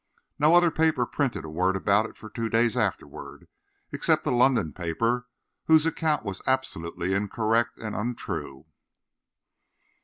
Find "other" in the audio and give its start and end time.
0.55-0.71